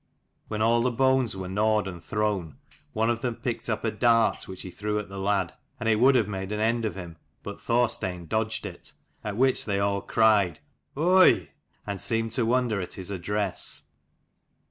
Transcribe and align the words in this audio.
When 0.47 0.63
all 0.63 0.81
the 0.81 0.89
bones 0.89 1.35
were 1.37 1.47
gnawed 1.47 1.87
and 1.87 2.03
thrown, 2.03 2.57
one 2.91 3.11
of 3.11 3.21
them 3.21 3.35
picked 3.35 3.69
up 3.69 3.83
a 3.85 3.91
dart, 3.91 4.47
which 4.47 4.63
he 4.63 4.71
threw 4.71 4.97
at 4.97 5.09
the 5.09 5.19
lad: 5.19 5.53
and 5.79 5.87
it 5.87 5.99
would 5.99 6.15
have 6.15 6.27
made 6.27 6.51
an 6.51 6.59
end 6.59 6.85
of 6.85 6.95
him, 6.95 7.17
but 7.43 7.61
Thorstein 7.61 8.25
dodged 8.25 8.65
it: 8.65 8.93
at 9.23 9.37
which 9.37 9.65
they 9.65 9.79
all 9.79 10.01
cried 10.01 10.59
"Oigh!" 10.97 11.49
and 11.85 12.01
seemed 12.01 12.31
to 12.31 12.47
wonder 12.47 12.81
at 12.81 12.95
his 12.95 13.11
address. 13.11 13.83